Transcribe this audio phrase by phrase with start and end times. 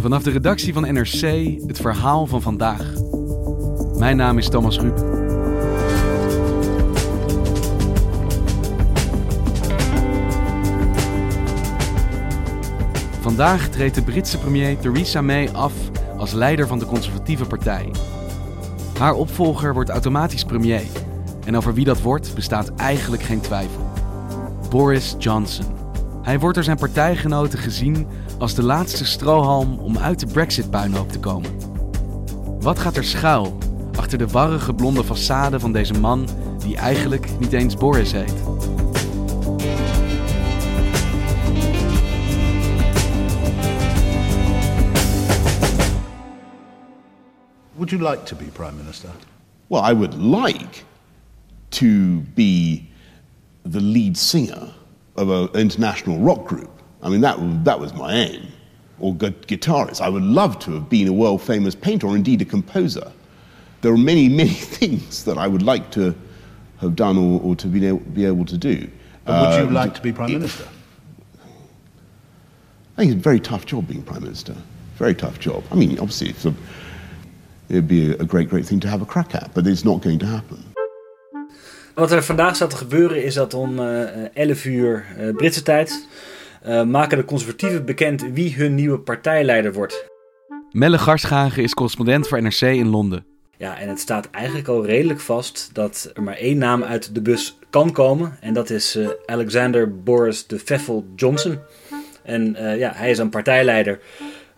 [0.00, 1.20] Vanaf de redactie van NRC
[1.66, 2.92] het verhaal van vandaag.
[3.96, 4.98] Mijn naam is Thomas Ruip.
[13.20, 15.72] Vandaag treedt de Britse premier Theresa May af
[16.16, 17.90] als leider van de conservatieve partij.
[18.98, 20.86] Haar opvolger wordt automatisch premier.
[21.44, 23.90] En over wie dat wordt bestaat eigenlijk geen twijfel.
[24.70, 25.66] Boris Johnson.
[26.22, 28.06] Hij wordt door zijn partijgenoten gezien
[28.38, 31.50] als de laatste strohalm om uit de Brexit-puinhoop te komen.
[32.60, 33.58] Wat gaat er schuil
[33.96, 38.34] achter de warrige blonde façade van deze man die eigenlijk niet eens Boris heet?
[47.74, 49.10] Would you like to be Prime Minister?
[49.66, 50.84] Well, I would like
[51.68, 52.82] to be
[53.70, 54.68] the lead singer
[55.14, 56.77] of an international rock group.
[57.02, 58.42] I mean, that, that was my aim.
[59.00, 60.00] Or gu- guitarist.
[60.00, 63.12] I would love to have been a world famous painter or indeed a composer.
[63.80, 66.14] There are many, many things that I would like to
[66.80, 68.88] have done or, or to be able, be able to do.
[69.24, 70.64] But would you Uh, like to be Prime it- Minister?
[72.96, 74.54] I think it's a very tough job being Prime Minister.
[74.96, 75.62] Very tough job.
[75.70, 76.52] I mean, obviously, it's a,
[77.68, 80.02] it'd be a, a great, great thing to have a crack at, but it's not
[80.02, 80.64] going to happen.
[81.94, 86.06] Wat er vandaag staat te gebeuren is dat om eh, 11 uur eh, Britse tijd
[86.62, 90.06] eh, maken de conservatieven bekend wie hun nieuwe partijleider wordt.
[90.70, 93.24] Melle Garschagen is correspondent voor NRC in Londen.
[93.56, 97.22] Ja, en het staat eigenlijk al redelijk vast dat er maar één naam uit de
[97.22, 98.36] bus kan komen.
[98.40, 101.58] En dat is eh, Alexander Boris de Pfeffel Johnson.
[102.22, 104.00] En eh, ja, hij is een partijleider.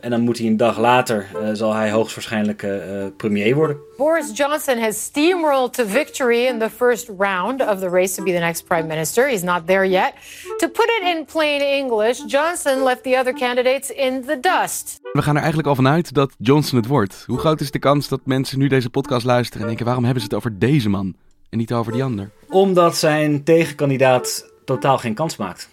[0.00, 3.76] En dan moet hij een dag later, eh, zal hij hoogstwaarschijnlijk eh, eh, premier worden.
[3.96, 8.32] Boris Johnson has steamrolled to victory in the first round of the race to be
[8.32, 9.28] the next prime minister.
[9.28, 10.12] He's not there yet.
[10.56, 14.98] To put it in plain English, Johnson left the other candidates in the dust.
[15.12, 17.24] We gaan er eigenlijk al vanuit dat Johnson het wordt.
[17.26, 20.22] Hoe groot is de kans dat mensen nu deze podcast luisteren en denken: waarom hebben
[20.22, 21.14] ze het over deze man
[21.50, 22.30] en niet over die ander?
[22.48, 25.68] Omdat zijn tegenkandidaat totaal geen kans maakt.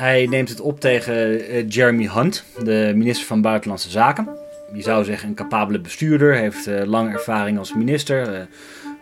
[0.00, 4.28] Hij neemt het op tegen eh, Jeremy Hunt, de minister van Buitenlandse Zaken.
[4.72, 8.34] Je zou zeggen een capabele bestuurder, heeft eh, lange ervaring als minister.
[8.34, 8.40] eh,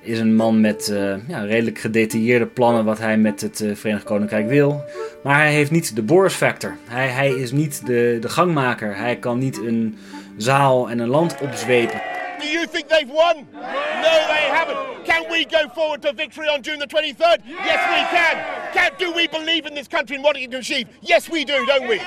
[0.00, 0.94] is een man met
[1.28, 4.84] ja, redelijk gedetailleerde plannen wat hij met het Verenigd Koninkrijk wil.
[5.22, 6.76] Maar hij heeft niet de Boris factor.
[6.88, 8.96] Hij, hij is niet de, de gangmaker.
[8.96, 9.96] Hij kan niet een
[10.36, 12.00] zaal en een land opzwepen.
[12.40, 13.46] Do you think they've won?
[13.52, 15.04] No, they haven't.
[15.04, 17.38] Can we go forward to victory on June the 23rd?
[17.46, 18.36] Yes, we can.
[18.72, 18.90] can.
[18.98, 20.86] Do we believe in this country and what it can achieve?
[21.00, 22.00] Yes, we do, don't we?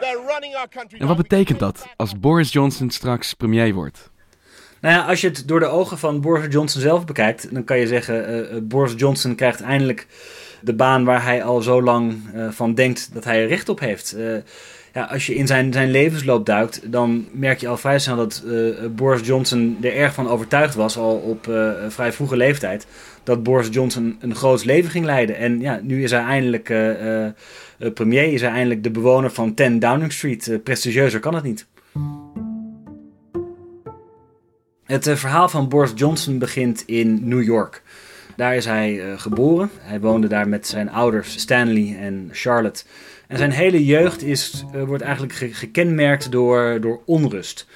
[0.00, 1.00] They're running our country.
[1.00, 4.10] En wat betekent dat als Boris Johnson straks premier wordt?
[4.80, 7.78] Nou ja, als je het door de ogen van Boris Johnson zelf bekijkt, dan kan
[7.78, 10.06] je zeggen: eh, eh, Boris Johnson krijgt eindelijk
[10.60, 13.80] de baan waar hij al zo lang eh, van denkt dat hij er recht op
[13.80, 14.12] heeft.
[14.12, 14.36] Eh,
[14.92, 18.42] ja, als je in zijn, zijn levensloop duikt, dan merk je al vrij snel dat
[18.46, 22.86] eh, Boris Johnson er erg van overtuigd was, al op eh, vrij vroege leeftijd,
[23.22, 25.36] dat Boris Johnson een groot leven ging leiden.
[25.36, 27.26] En ja, nu is hij eindelijk eh,
[27.94, 30.60] premier, is hij eindelijk de bewoner van 10 Downing Street.
[30.64, 31.66] Prestigieuzer kan het niet.
[34.84, 37.82] Het verhaal van Boris Johnson begint in New York.
[38.36, 39.70] Daar is hij geboren.
[39.78, 42.84] Hij woonde daar met zijn ouders Stanley en Charlotte.
[43.28, 47.66] En zijn hele jeugd is, eh, wordt eigenlijk ge- gekenmerkt door, door onrust.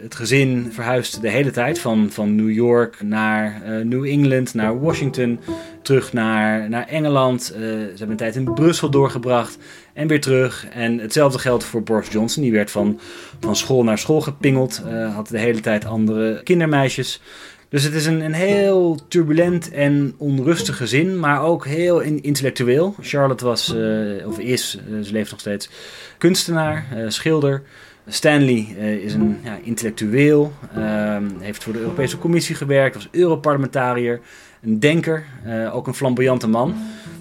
[0.00, 4.80] Het gezin verhuist de hele tijd van, van New York naar eh, New England, naar
[4.80, 5.40] Washington,
[5.82, 7.50] terug naar, naar Engeland.
[7.54, 9.58] Eh, ze hebben een tijd in Brussel doorgebracht
[9.92, 10.66] en weer terug.
[10.72, 12.42] En hetzelfde geldt voor Boris Johnson.
[12.42, 13.00] Die werd van,
[13.40, 17.20] van school naar school gepingeld, eh, had de hele tijd andere kindermeisjes.
[17.74, 22.94] Dus het is een, een heel turbulent en onrustig gezin, maar ook heel in- intellectueel.
[23.00, 25.70] Charlotte was, eh, of is, eh, ze leeft nog steeds,
[26.18, 27.62] kunstenaar, eh, schilder.
[28.06, 28.58] Stanley
[29.02, 34.20] is een ja, intellectueel, ehm, heeft voor de Europese Commissie gewerkt, was Europarlementariër,
[34.62, 35.24] een denker,
[35.72, 36.74] ook een flamboyante man.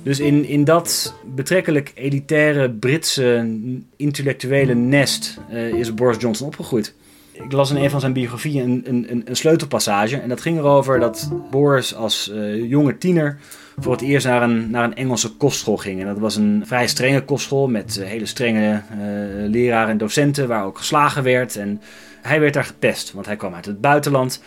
[0.03, 3.57] Dus in, in dat betrekkelijk elitaire Britse
[3.95, 5.38] intellectuele nest
[5.75, 6.94] is Boris Johnson opgegroeid.
[7.33, 10.18] Ik las in een van zijn biografieën een, een, een sleutelpassage.
[10.18, 13.38] En dat ging erover dat Boris als uh, jonge tiener
[13.77, 16.00] voor het eerst naar een, naar een Engelse kostschool ging.
[16.00, 20.47] En dat was een vrij strenge kostschool met uh, hele strenge uh, leraren en docenten,
[20.47, 21.56] waar ook geslagen werd.
[21.56, 21.81] En
[22.21, 24.41] hij werd daar gepest, want hij kwam uit het buitenland,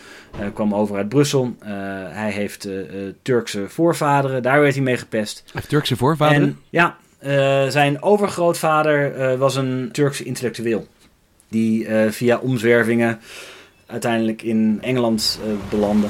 [0.53, 1.55] kwam over uit Brussel.
[2.09, 2.67] hij heeft
[3.21, 5.41] Turkse voorvaderen, daar werd hij mee gepest.
[5.43, 6.41] Hij heeft Turkse voorvaderen?
[6.41, 6.97] En, ja,
[7.69, 10.87] zijn overgrootvader was een Turkse intellectueel
[11.49, 13.19] die uh, via omzwervingen
[13.85, 16.09] uiteindelijk in Engeland uh, belanden.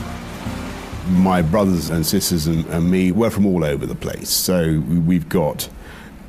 [1.24, 4.44] My brothers and sisters and, me were from all over the place.
[4.44, 5.70] So we've got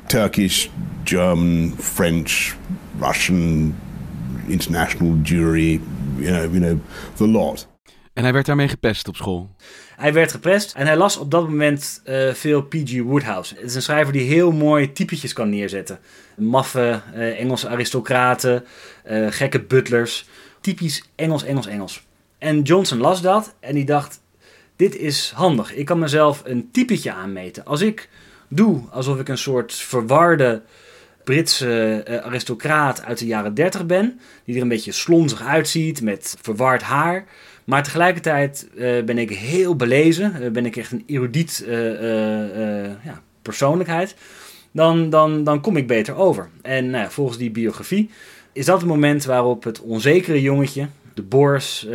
[0.07, 0.69] Turkish,
[1.03, 2.55] German, French,
[2.99, 3.75] Russian,
[4.47, 5.81] international jury,
[6.17, 6.79] you know, you know,
[7.17, 7.68] the lot.
[8.19, 9.49] En hij werd daarmee gepest op school.
[9.95, 13.01] Hij werd gepest en hij las op dat moment uh, veel P.G.
[13.01, 13.55] Woodhouse.
[13.55, 15.99] Het is een schrijver die heel mooi typetjes kan neerzetten.
[16.37, 18.65] Maffe uh, Engelse aristocraten,
[19.09, 20.27] uh, gekke butlers.
[20.61, 22.03] Typisch Engels, Engels, Engels.
[22.37, 24.21] En Johnson las dat en die dacht:
[24.75, 25.75] Dit is handig.
[25.75, 27.65] Ik kan mezelf een typetje aanmeten.
[27.65, 28.09] Als ik
[28.47, 30.61] doe alsof ik een soort verwarde
[31.23, 36.81] Britse aristocraat uit de jaren 30 ben, die er een beetje slonzig uitziet met verward
[36.81, 37.25] haar
[37.69, 43.21] maar tegelijkertijd uh, ben ik heel belezen, uh, ben ik echt een erudiet uh, ja,
[43.41, 44.15] persoonlijkheid.
[44.71, 46.49] Dan, dan, dan kom ik beter over.
[46.61, 48.09] En nou volgens die biografie
[48.53, 51.87] is dat het moment waarop het onzekere jongetje, de Boris,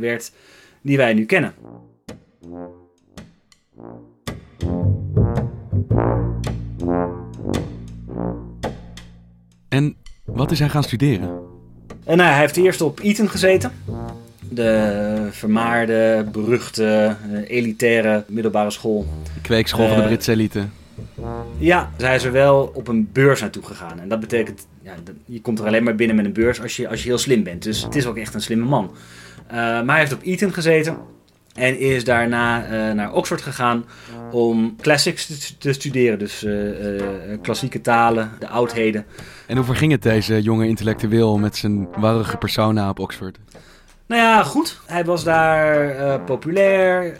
[0.00, 0.32] werd
[0.80, 1.54] die wij nu kennen.
[9.68, 11.28] En wat is hij gaan studeren?
[12.04, 13.72] En nou, hij heeft eerst op Eton gezeten
[14.54, 19.06] de vermaarde, beruchte, eh, elitaire middelbare school.
[19.34, 20.64] De kweekschool van de eh, Britse elite.
[21.58, 24.00] Ja, zij is er wel op een beurs naartoe gegaan.
[24.00, 24.92] En dat betekent, ja,
[25.24, 27.42] je komt er alleen maar binnen met een beurs als je, als je heel slim
[27.42, 27.62] bent.
[27.62, 28.90] Dus het is ook echt een slimme man.
[29.46, 30.96] Uh, maar hij heeft op Eton gezeten.
[31.54, 32.58] En is daarna
[32.92, 33.84] naar Oxford gegaan
[34.30, 36.18] om classics te, studeren.
[36.18, 36.46] Dus
[37.42, 39.04] klassieke talen, de oudheden.
[39.46, 43.38] En hoe verging het deze jonge intellectueel met zijn warrige persona op Oxford?
[44.06, 44.80] Nou ja, goed.
[44.86, 47.16] Hij was daar uh, populair.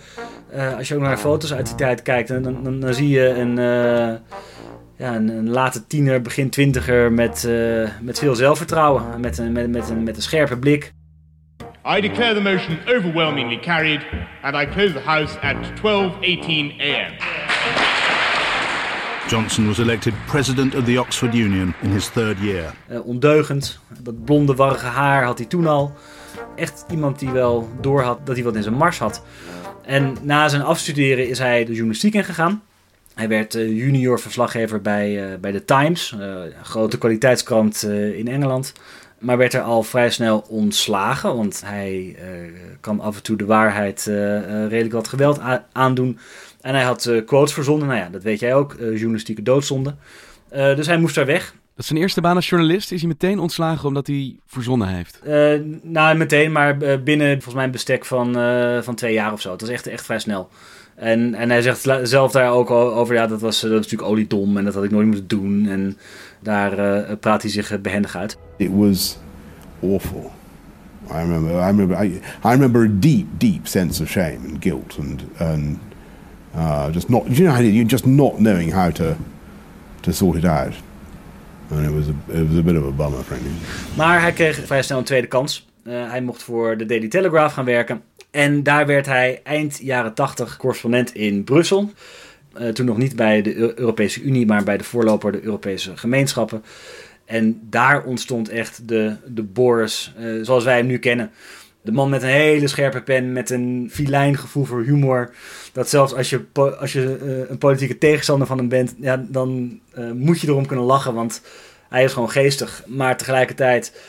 [0.54, 3.28] Uh, als je ook naar foto's uit die tijd kijkt, dan, dan, dan zie je
[3.28, 4.14] een, uh,
[4.96, 7.48] ja, een, een, late tiener, begin twintiger met,
[8.00, 9.20] met veel zelfvertrouwen.
[9.20, 10.92] Met een, met, met, een, met een scherpe blik.
[11.96, 14.00] I declare the motion overwhelmingly carried
[14.42, 17.12] and I close the House at 12:18 a.m.
[19.28, 22.74] Johnson was elected president of the Oxford Union in his third year.
[23.04, 23.78] ondeugend.
[24.02, 25.96] Dat blonde, warrige haar had hij toen al
[26.56, 29.22] echt iemand die wel doorhad dat hij wat in zijn mars had.
[29.82, 32.62] En na zijn afstuderen is hij de journalistiek ingegaan.
[33.14, 37.82] Hij werd uh, junior verslaggever bij, uh, bij The Times, uh, een grote kwaliteitskrant
[38.14, 38.72] in Engeland.
[39.18, 42.16] Maar werd er al vrij snel ontslagen, want hij
[42.80, 44.04] kan af en toe de waarheid
[44.68, 45.40] redelijk wat geweld
[45.72, 46.18] aandoen.
[46.60, 49.94] En hij had quotes verzonnen, nou ja, dat weet jij ook, journalistieke doodzonde.
[50.50, 51.54] dus hij moest daar weg.
[51.74, 52.92] Dat is zijn eerste baan als journalist.
[52.92, 55.20] Is hij meteen ontslagen omdat hij verzonnen heeft?
[55.26, 59.32] Uh, nou, meteen, maar eh, binnen volgens mij een bestek van, uh, van twee jaar
[59.32, 59.50] of zo.
[59.50, 60.48] Het was echt, echt vrij snel.
[60.94, 64.56] En, en hij zegt zelf daar ook over, ja, dat was, dat was natuurlijk oliedom
[64.56, 65.66] en dat had ik nooit moeten doen.
[65.68, 65.96] En
[66.40, 68.38] daar uh, praat hij zich behendig uit.
[68.56, 69.18] It was
[69.82, 70.32] awful.
[71.10, 74.96] I remember, I remember, I, I remember a deep, deep sense of shame and guilt
[74.98, 75.78] and, and
[76.56, 79.16] uh, just not, you know, you just not knowing how to,
[80.00, 80.72] to sort it out.
[81.70, 82.08] And it was
[82.58, 83.96] a bit of.
[83.96, 85.66] Maar hij kreeg vrij snel een tweede kans.
[85.84, 88.02] Uh, hij mocht voor de Daily Telegraph gaan werken.
[88.30, 91.92] En daar werd hij eind jaren 80 correspondent in Brussel.
[92.58, 96.64] Uh, toen nog niet bij de Europese Unie, maar bij de voorloper de Europese gemeenschappen.
[97.24, 101.30] En daar ontstond echt de, de Boris uh, zoals wij hem nu kennen.
[101.84, 105.34] De man met een hele scherpe pen, met een filijn gevoel voor humor.
[105.72, 106.44] Dat zelfs als je,
[106.80, 110.66] als je uh, een politieke tegenstander van hem bent, ja, dan uh, moet je erom
[110.66, 111.42] kunnen lachen, want
[111.88, 112.84] hij is gewoon geestig.
[112.86, 114.00] Maar tegelijkertijd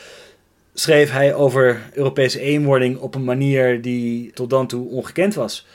[0.74, 5.66] schreef hij over Europese eenwording op een manier die tot dan toe ongekend was.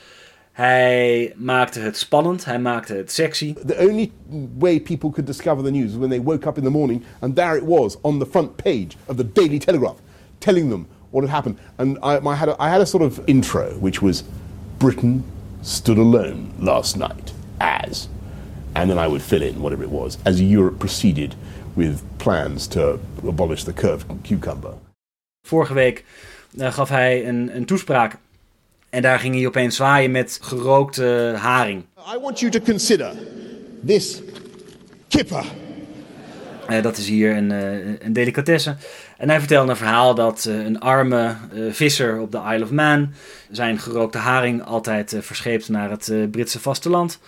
[0.52, 3.54] Hij maakte het spannend, hij maakte het sexy.
[3.66, 4.10] The only
[4.58, 7.36] way people could discover the news was when they woke up in the morning and
[7.36, 9.96] there it was on the front page of the Daily Telegraph
[10.38, 11.58] telling them what had happened.
[11.78, 14.24] And I, I, had a, I had a sort of intro, which was
[14.78, 15.24] Britain
[15.62, 18.08] stood alone last night as,
[18.74, 21.36] and then I would fill in whatever it was, as Europe proceeded
[21.76, 24.74] with plans to abolish the curved cucumber.
[25.46, 26.04] Vorige week
[26.54, 28.18] uh, gaf hij een, een toespraak.
[28.90, 31.84] En daar ging hij opeens zwaaien met gerookte haring.
[32.14, 33.12] I want you to consider
[33.86, 34.22] this
[35.08, 35.44] kipper.
[36.72, 38.76] Uh, dat is hier een, uh, een delicatesse.
[39.18, 41.36] En hij vertelde een verhaal dat uh, een arme
[41.70, 43.12] visser op de Isle of Man
[43.50, 47.18] zijn gerookte haring altijd verscheept naar het Britse vasteland.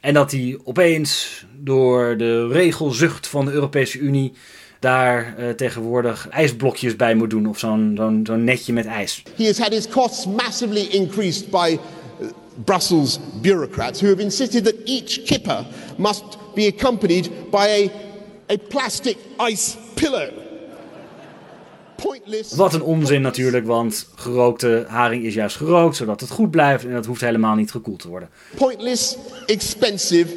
[0.00, 4.32] En dat hij opeens door de regelzucht van de Europese Unie
[4.78, 9.22] daar tegenwoordig ijsblokjes bij moet doen of zo'n zo'n zo'n netje met ijs.
[9.36, 11.78] He has had his costs massively increased by
[12.64, 15.66] Brussels bureaucrats who have insisted that each kipper
[15.96, 18.09] must be accompanied by a,
[18.50, 19.16] a plastic
[19.50, 20.28] ice pillow.
[21.96, 22.54] Pointless.
[22.54, 26.92] Wat een onzin natuurlijk, want gerookte haring is juist gerookt zodat het goed blijft en
[26.92, 28.28] dat hoeft helemaal niet gekoeld te worden.
[28.56, 29.16] Pointless,
[29.46, 30.36] expensive,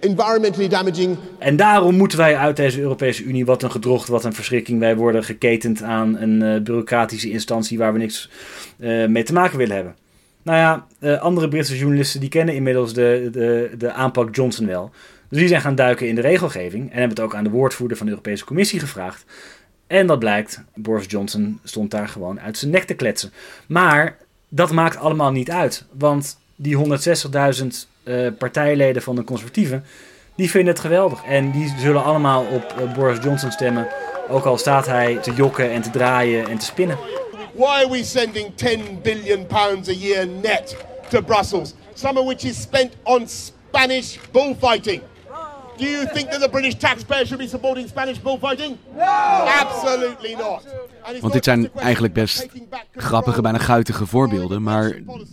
[0.00, 1.16] environmentally damaging.
[1.38, 4.78] En daarom moeten wij uit deze Europese Unie, wat een gedrocht, wat een verschrikking.
[4.78, 8.30] Wij worden geketend aan een uh, bureaucratische instantie waar we niks
[8.78, 9.96] uh, mee te maken willen hebben.
[10.42, 14.90] Nou ja, uh, andere Britse journalisten die kennen inmiddels de, de, de aanpak Johnson wel.
[15.28, 17.96] Dus die zijn gaan duiken in de regelgeving en hebben het ook aan de woordvoerder
[17.96, 19.24] van de Europese Commissie gevraagd.
[19.86, 23.32] En dat blijkt, Boris Johnson stond daar gewoon uit zijn nek te kletsen.
[23.66, 24.16] Maar
[24.48, 27.66] dat maakt allemaal niet uit, want die 160.000
[28.04, 29.84] uh, partijleden van de conservatieven,
[30.34, 31.24] die vinden het geweldig.
[31.24, 33.88] En die zullen allemaal op uh, Boris Johnson stemmen,
[34.28, 36.98] ook al staat hij te jokken en te draaien en te spinnen.
[37.54, 40.76] Why are we sending 10 billion pounds a year net
[41.08, 45.02] to Brussels, some of which is spent on Spanish bullfighting?
[45.78, 48.76] Do you think that the British taxpayer should be supporting Spanish bullfighting?
[48.96, 49.04] No!
[49.46, 50.66] Absolutely not.
[51.20, 52.46] Want dit zijn eigenlijk best
[52.94, 54.62] grappige, bijna guitige voorbeelden.
[54.62, 54.84] Maar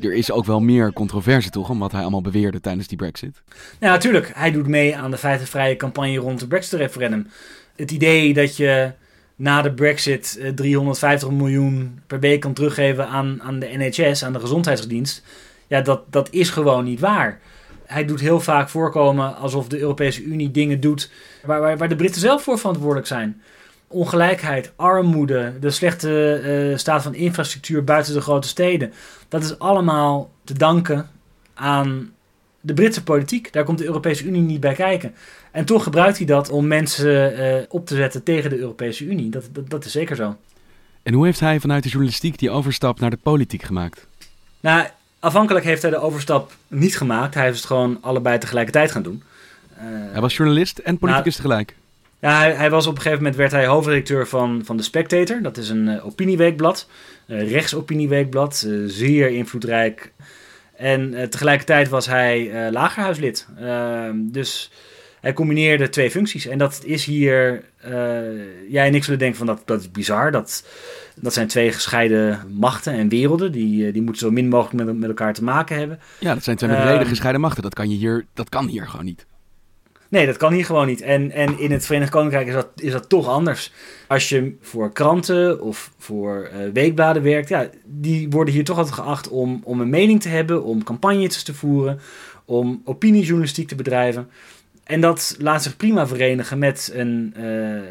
[0.02, 3.42] er is ook wel meer controverse toch, om wat hij allemaal beweerde tijdens die brexit.
[3.80, 4.32] Ja, natuurlijk.
[4.34, 7.28] Hij doet mee aan de feitenvrije campagne rond het brexit-referendum.
[7.76, 8.92] Het idee dat je
[9.36, 14.40] na de brexit 350 miljoen per week kan teruggeven aan, aan de NHS, aan de
[14.40, 15.24] gezondheidsdienst.
[15.68, 17.40] Ja, dat, dat is gewoon niet waar
[17.86, 21.12] hij doet heel vaak voorkomen alsof de Europese Unie dingen doet
[21.44, 23.42] waar, waar, waar de Britten zelf voor verantwoordelijk zijn.
[23.88, 28.94] Ongelijkheid, armoede, de slechte uh, staat van infrastructuur buiten de grote steden.
[29.28, 31.10] Dat is allemaal te danken
[31.54, 32.14] aan
[32.62, 33.54] de Britse politiek.
[33.54, 35.16] Daar komt de Europese Unie niet bij kijken.
[35.52, 39.30] En toch gebruikt hij dat om mensen uh, op te zetten tegen de Europese Unie.
[39.30, 40.36] Dat, dat, dat is zeker zo.
[41.04, 44.08] En hoe heeft hij vanuit de journalistiek die overstap naar de politiek gemaakt?
[44.60, 44.88] Nou,
[45.26, 47.34] Afhankelijk heeft hij de overstap niet gemaakt.
[47.34, 49.24] Hij heeft het gewoon allebei tegelijkertijd gaan doen.
[49.78, 51.76] Uh, hij was journalist en politicus nou, tegelijk.
[52.20, 55.42] Ja, hij, hij, was op een gegeven moment werd hij hoofdredacteur van, van The Spectator.
[55.42, 56.90] Dat is een uh, opinieweekblad.
[57.28, 58.68] Uh, rechtsopinieweekblad.
[58.88, 60.12] zeer invloedrijk.
[60.76, 63.48] En tegelijkertijd was hij lagerhuislid.
[63.60, 64.72] Ehm, dus
[65.26, 66.48] hij combineerde twee functies.
[66.48, 67.64] En dat is hier...
[68.70, 70.32] jij en ik zullen denken van dat, dat is bizar.
[70.32, 70.64] Dat
[71.16, 73.52] dat zijn twee gescheiden machten en werelden.
[73.52, 76.00] Die, eh, die moeten zo min mogelijk met, met elkaar te maken hebben.
[76.20, 77.64] Ja, dat zijn twee um, reden gescheiden machten.
[77.64, 79.26] Dat kan, je hier, dat kan hier gewoon niet.
[80.10, 81.02] Nee, dat kan hier gewoon niet.
[81.02, 83.72] En, en in het Verenigd Koninkrijk is dat, is dat toch anders.
[84.08, 88.96] Als je voor kranten of voor uh, weekbladen werkt, ja, die worden hier toch altijd
[88.96, 92.00] geacht om, om een mening te hebben, om campagnes te voeren,
[92.46, 94.30] om opiniejournalistiek te bedrijven.
[94.86, 97.82] En dat laat zich prima verenigen met een, uh,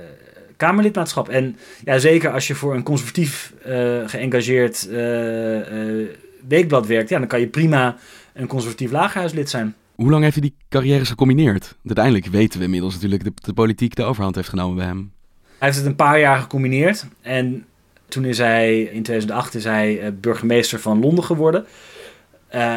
[0.57, 1.29] Kamerlidmaatschap.
[1.29, 6.09] En ja, zeker als je voor een conservatief uh, geëngageerd uh, uh,
[6.49, 7.97] weekblad werkt, ja, dan kan je prima
[8.33, 9.75] een conservatief lagerhuislid zijn.
[9.95, 11.77] Hoe lang heeft hij die carrières gecombineerd?
[11.85, 15.13] Uiteindelijk weten we inmiddels natuurlijk dat de, de politiek de overhand heeft genomen bij hem.
[15.59, 17.07] Hij heeft het een paar jaar gecombineerd.
[17.21, 17.65] En
[18.09, 21.67] toen is hij, in 2008 is hij burgemeester van Londen geworden.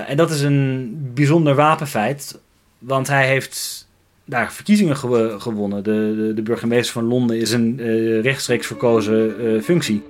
[0.08, 2.40] en dat is een bijzonder wapenfeit.
[2.80, 3.87] Want hij heeft
[4.28, 4.98] daar verkiezingen
[5.42, 5.84] gewonnen.
[5.84, 10.04] De, de, de, burgemeester van Londen is een uh, rechtstreeks verkozen uh, functie.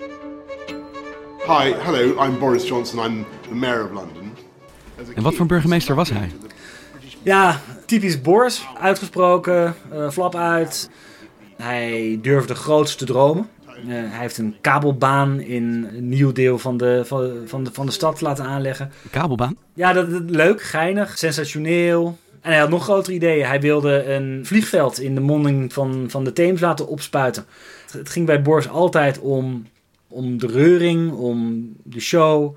[1.46, 4.32] Hi, hello, I'm Boris Johnson, I'm the mayor of London.
[5.16, 6.32] En wat voor burgemeester was hij?
[7.24, 8.68] Ja, typisch Boris.
[8.80, 10.90] Uitgesproken, uh, flap uit.
[11.58, 13.50] Hij durfde groots te dromen.
[13.86, 17.92] hij heeft een kabelbaan in een nieuw deel van de, van, van, de, van de
[17.92, 18.92] stad laten aanleggen.
[19.12, 19.58] kabelbaan?
[19.74, 22.18] Ja, dat, dat, leuk, geinig, sensationeel.
[22.42, 23.46] En hij had nog grotere ideeën.
[23.46, 27.46] Hij wilde een vliegveld in de monding van, van de Theems laten opspuiten.
[27.92, 29.68] Het ging bij Boris altijd om,
[30.08, 32.56] om de reuring, om de show.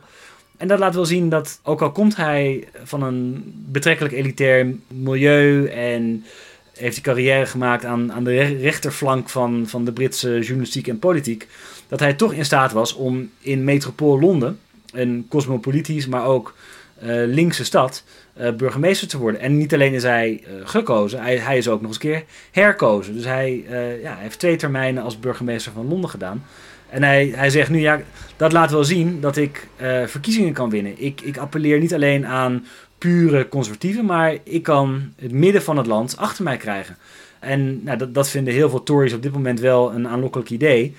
[0.57, 5.67] En dat laat wel zien dat, ook al komt hij van een betrekkelijk elitair milieu
[5.67, 6.25] en
[6.73, 11.49] heeft hij carrière gemaakt aan, aan de rechterflank van, van de Britse journalistiek en politiek,
[11.89, 14.59] dat hij toch in staat was om in metropool Londen,
[14.93, 16.55] een cosmopolitisch, maar ook
[16.99, 18.05] eh, linkse stad
[18.41, 19.41] eh, burgemeester te worden.
[19.41, 22.25] En niet alleen is hij eh, gekozen, hij, hij is ook nog eens een keer
[22.51, 23.15] herkozen.
[23.15, 26.45] Dus hij, eh, ja, heeft twee termijnen als burgemeester van Londen gedaan.
[26.89, 28.01] En hij, hij zegt nu, ja,
[28.37, 29.69] dat laat wel zien dat ik
[30.07, 30.95] verkiezingen kan winnen.
[30.97, 32.67] Ik, ik appelleer niet alleen aan
[32.99, 36.97] pure conservatieven, maar ik kan het midden van het land achter mij krijgen.
[37.39, 40.95] En nou, dat, dat vinden heel veel Tories op dit moment wel een aanlokkelijk idee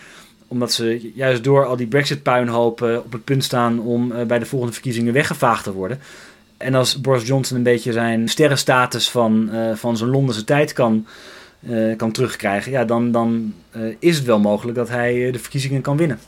[0.48, 4.74] omdat ze juist door al die Brexit-puinhopen op het punt staan om bij de volgende
[4.74, 6.00] verkiezingen weggevaagd te worden.
[6.62, 11.08] En als Boris Johnson een beetje zijn sterrenstatus van, eh, van zijn Londense tijd kan,
[11.70, 15.82] eh, kan terugkrijgen, ja, dan, dan eh, is het wel mogelijk dat hij de verkiezingen
[15.82, 16.20] kan winnen.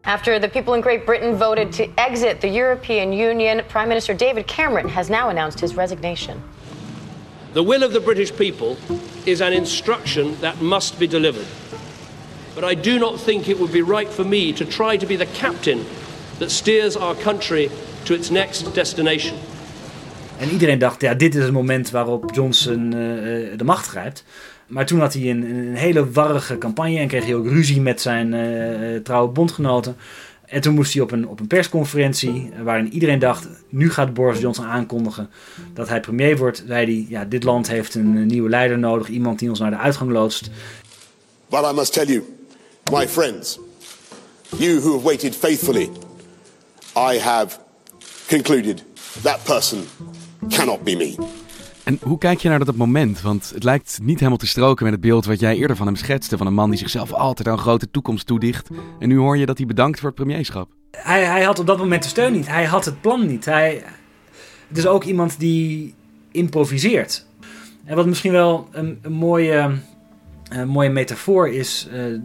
[0.00, 4.44] After the people in Great Britain voted to exit the European Union, Prime Minister David
[4.44, 6.36] Cameron has now announced his resignation.
[7.52, 8.76] The will of the British people
[9.24, 11.46] is an instruction that must be delivered.
[12.54, 15.16] But I do not think it would be right for me to try to be
[15.16, 15.78] the captain
[16.38, 17.70] that steers our country
[18.02, 19.36] to its next destination.
[20.38, 24.24] En iedereen dacht, ja, dit is het moment waarop Johnson eh, eh, de macht grijpt.
[24.72, 28.00] Maar toen had hij een, een hele warrige campagne en kreeg hij ook ruzie met
[28.00, 29.96] zijn eh, eh, trouwe bondgenoten.
[30.46, 34.40] En toen moest hij op een, op een persconferentie, waarin iedereen dacht, nu gaat Boris
[34.40, 35.30] Johnson aankondigen
[35.74, 36.64] dat hij premier wordt.
[36.66, 39.76] Zei hij, ja, dit land heeft een nieuwe leider nodig, iemand die ons naar de
[39.76, 40.50] uitgang loodst.
[41.48, 42.22] But I must tell you,
[42.92, 43.58] my friends,
[44.56, 45.90] you who have waited faithfully,
[46.96, 47.58] I have
[48.28, 48.84] concluded
[49.22, 49.84] that person
[50.48, 51.14] cannot be me.
[51.84, 53.20] En hoe kijk je naar dat moment?
[53.20, 55.96] Want het lijkt niet helemaal te stroken met het beeld wat jij eerder van hem
[55.96, 56.36] schetste.
[56.36, 58.68] Van een man die zichzelf altijd aan een grote toekomst toedicht.
[58.98, 60.70] En nu hoor je dat hij bedankt voor het premierschap.
[60.90, 62.46] Hij, hij had op dat moment de steun niet.
[62.46, 63.44] Hij had het plan niet.
[63.44, 63.82] Hij,
[64.68, 65.94] het is ook iemand die
[66.30, 67.26] improviseert.
[67.84, 69.78] En wat misschien wel een, een mooie,
[70.48, 71.88] een mooie metafoor is.
[71.90, 72.20] eh, eh,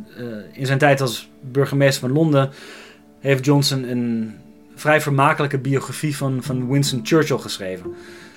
[0.54, 2.52] in zijn tijd als burgemeester van Londen
[3.20, 4.36] heeft Johnson een
[4.78, 7.94] vrij vermakelijke biografie van, van Winston Churchill geschreven.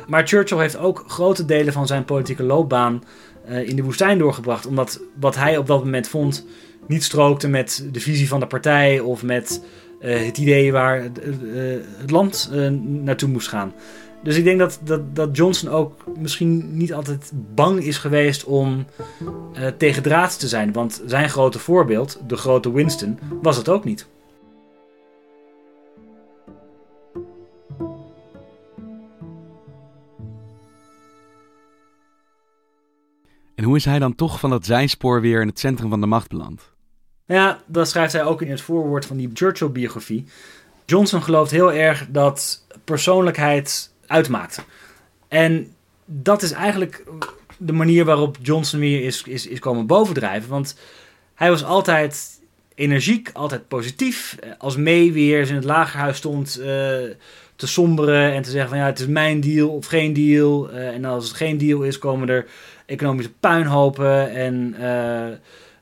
[0.08, 3.04] Maar Churchill heeft ook grote delen van zijn politieke loopbaan
[3.44, 4.66] eh, in de woestijn doorgebracht.
[4.66, 6.46] Omdat wat hij op dat moment vond
[6.86, 9.60] niet strookte met de visie van de partij of met
[10.00, 12.50] eh, het idee waar eh, eh, het land
[12.82, 13.72] naartoe moest gaan.
[14.22, 18.86] Dus ik denk dat, dat, dat Johnson ook misschien niet altijd bang is geweest om
[19.52, 20.72] eh tegen draad te zijn.
[20.72, 24.06] Want zijn grote voorbeeld, de grote Winston, was het ook niet.
[33.60, 36.06] En hoe is hij dan toch van dat zijspoor weer in het centrum van de
[36.06, 36.70] macht beland?
[37.26, 40.24] Nou ja, dat schrijft hij ook in het voorwoord van die Churchill-biografie.
[40.86, 44.64] Johnson gelooft heel erg dat persoonlijkheid uitmaakt.
[45.28, 45.72] En
[46.04, 47.04] dat is eigenlijk
[47.56, 50.50] de manier waarop Johnson weer is, is, is komen bovendrijven.
[50.50, 50.76] Want
[51.34, 52.40] hij was altijd
[52.74, 54.36] energiek, altijd positief.
[54.58, 56.66] Als May weer in het lagerhuis stond eh,
[57.56, 60.70] te somberen en te zeggen van ja, het is mijn deal of geen deal.
[60.70, 62.46] Eh, en als het geen deal is, komen er
[62.90, 64.34] economische puinhopen.
[64.34, 65.36] En, eh,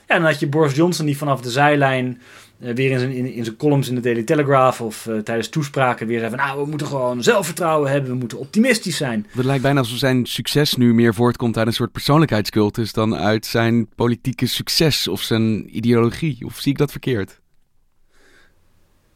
[0.06, 2.20] ja, dan had je Boris Johnson die vanaf de zijlijn
[2.60, 5.48] eh, weer in zijn, in, in zijn columns in de Daily Telegraph of eh, tijdens
[5.48, 9.26] toespraken weer even, nou, we moeten gewoon zelfvertrouwen hebben, we moeten optimistisch zijn.
[9.30, 13.46] Het lijkt bijna alsof zijn succes nu meer voortkomt uit een soort persoonlijkheidscultus dan uit
[13.46, 16.44] zijn politieke succes of zijn ideologie.
[16.44, 17.40] Of zie ik dat verkeerd?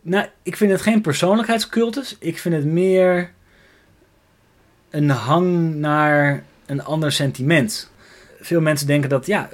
[0.02, 2.16] Nou, ik vind het geen persoonlijkheidscultus.
[2.18, 3.32] Ik vind het meer
[4.90, 7.90] een hang naar een ander sentiment.
[8.40, 9.48] Veel mensen denken dat ja,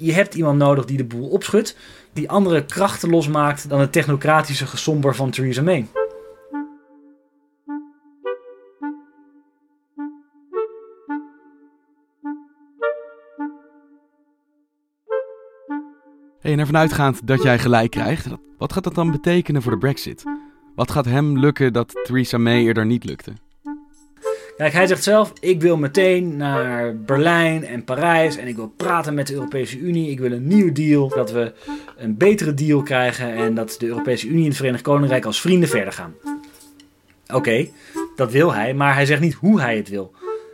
[0.00, 1.76] je, hebt iemand nodig die de boel opschudt,
[2.12, 5.86] die andere krachten losmaakt dan het technocratische gesomber van Theresa May.
[16.40, 18.26] En ervan uitgaand dat jij gelijk krijgt,
[18.58, 20.22] wat gaat dat dan betekenen voor de Brexit?
[20.74, 23.32] Wat gaat hem lukken dat Theresa May eerder niet lukte?
[24.56, 29.14] Kijk, hij zegt zelf: ik wil meteen naar Berlijn en Parijs en ik wil praten
[29.14, 30.10] met de Europese Unie.
[30.10, 31.52] Ik wil een nieuwe deal, dat we
[31.96, 35.68] een betere deal krijgen en dat de Europese Unie en het Verenigd Koninkrijk als vrienden
[35.68, 36.14] verder gaan.
[37.32, 37.68] Oké,
[38.16, 40.12] dat wil hij, maar hij zegt niet hoe hij het wil.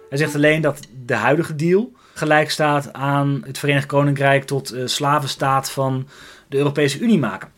[0.08, 4.86] Hij zegt alleen dat de huidige deal gelijk staat aan het Verenigd Koninkrijk tot eh,
[4.86, 6.08] slavenstaat van
[6.48, 7.48] de Europese Unie maken.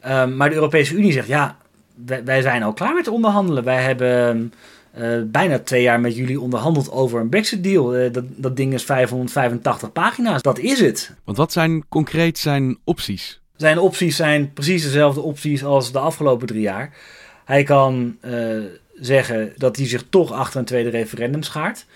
[0.00, 1.56] Ehm, maar de Europese Unie zegt: ja,
[1.94, 3.64] wij, wij zijn al klaar met onderhandelen.
[3.64, 4.52] Wij hebben
[4.92, 7.96] eh, bijna twee jaar met jullie onderhandeld over een Brexit-deal.
[7.96, 10.42] Eh, dat, dat ding is 585 pagina's.
[10.42, 11.14] Dat is het.
[11.24, 13.40] Want wat zijn concreet zijn opties?
[13.56, 16.96] Zijn opties zijn precies dezelfde opties als de afgelopen drie jaar.
[17.44, 18.58] Hij kan eh,
[18.94, 21.86] zeggen dat hij zich toch achter een tweede referendum schaart.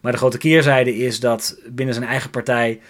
[0.00, 2.80] Maar de grote keerzijde is dat binnen zijn eigen partij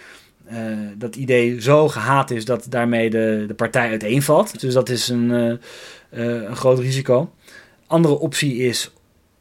[0.51, 0.57] uh,
[0.97, 4.59] dat idee zo gehaat is dat daarmee de, de partij uiteenvalt.
[4.59, 7.31] Dus dat is een, uh, een groot risico.
[7.87, 8.91] Andere optie is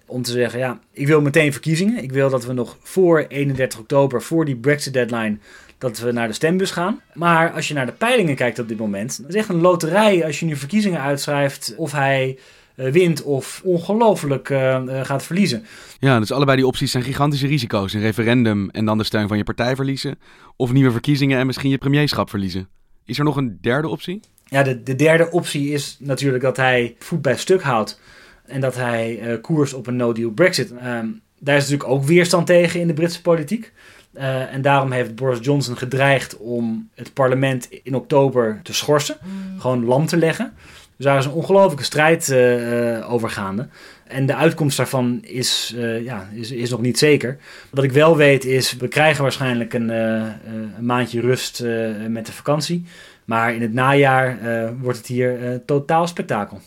[0.06, 2.02] om te zeggen, ja, ik wil meteen verkiezingen.
[2.02, 5.38] Ik wil dat we nog voor 31 oktober, voor die Brexit deadline,
[5.78, 7.00] dat we naar de stembus gaan.
[7.14, 10.24] Maar als je naar de peilingen kijkt op dit moment, het is echt een loterij
[10.24, 12.38] als je nu verkiezingen uitschrijft of hij
[12.76, 15.64] uh, wint of ongelooflijk uh, uh, gaat verliezen.
[15.98, 17.92] Ja, dus allebei die opties zijn gigantische risico's.
[17.92, 20.18] Een referendum en dan de steun van je partij verliezen.
[20.56, 22.68] Of nieuwe verkiezingen en misschien je premierschap verliezen.
[23.04, 24.20] Is er nog een derde optie?
[24.44, 28.00] Ja, de, de derde optie is natuurlijk dat hij voet bij stuk houdt.
[28.46, 30.72] En dat hij koers op een no-deal Brexit.
[30.72, 31.06] Ehm,
[31.38, 33.72] daar is natuurlijk ook weerstand tegen in de Britse politiek.
[34.16, 39.16] Uh, en daarom heeft Boris Johnson gedreigd om het parlement in oktober te schorsen.
[39.22, 39.60] Mm.
[39.60, 40.52] Gewoon lam te leggen.
[40.96, 43.68] Dus daar is een ongelofelijke strijd uh, over gaande.
[44.06, 47.38] En de uitkomst daarvan is, uh, ja, is, is nog niet zeker.
[47.70, 51.64] Wat ik wel weet is, we krijgen waarschijnlijk een, een maandje rust
[52.08, 52.84] met de vakantie.
[53.24, 54.38] Maar in het najaar
[54.80, 56.60] wordt het hier totaal spektakel.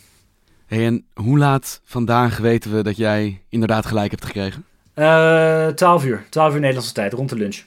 [0.70, 4.64] Hey, en hoe laat vandaag weten we dat jij inderdaad gelijk hebt gekregen?
[4.94, 6.26] Uh, 12 uur.
[6.28, 7.62] 12 uur Nederlandse tijd, rond de lunch.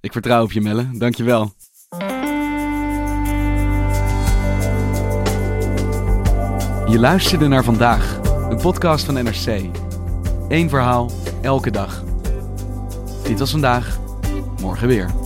[0.00, 0.88] Ik vertrouw op je, Melle.
[0.92, 1.52] Dankjewel.
[6.86, 8.20] Je luisterde naar vandaag,
[8.50, 9.70] een podcast van NRC.
[10.48, 11.10] Eén verhaal,
[11.42, 12.04] elke dag.
[13.22, 13.98] Dit was vandaag,
[14.60, 15.25] morgen weer.